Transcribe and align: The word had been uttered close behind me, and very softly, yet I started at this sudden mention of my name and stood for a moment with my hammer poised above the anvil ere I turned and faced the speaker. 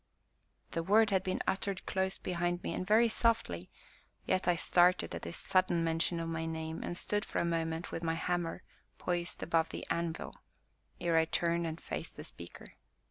The 0.71 0.81
word 0.81 1.11
had 1.11 1.21
been 1.21 1.43
uttered 1.45 1.85
close 1.85 2.17
behind 2.17 2.63
me, 2.63 2.73
and 2.73 2.87
very 2.87 3.07
softly, 3.07 3.69
yet 4.25 4.47
I 4.47 4.55
started 4.55 5.13
at 5.13 5.21
this 5.21 5.37
sudden 5.37 5.83
mention 5.83 6.19
of 6.19 6.27
my 6.27 6.47
name 6.47 6.81
and 6.81 6.97
stood 6.97 7.23
for 7.23 7.37
a 7.37 7.45
moment 7.45 7.91
with 7.91 8.01
my 8.01 8.15
hammer 8.15 8.63
poised 8.97 9.43
above 9.43 9.69
the 9.69 9.85
anvil 9.91 10.33
ere 10.99 11.17
I 11.17 11.25
turned 11.25 11.67
and 11.67 11.79
faced 11.79 12.15
the 12.17 12.23
speaker. 12.23 12.77